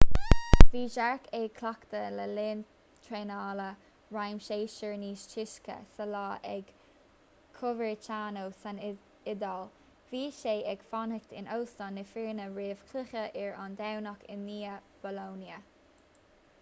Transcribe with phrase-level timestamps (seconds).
[0.69, 2.63] bhí jarque ag cleachtadh le linn
[3.07, 3.65] traenála
[4.17, 6.71] réamhshéasúir níos túisce sa lá ag
[7.59, 9.69] coverciano san iodáil
[10.13, 14.91] bhí sé ag fanacht in óstán na foirne roimh chluiche ar an domhnach i ndiaidh
[15.07, 15.65] bolonia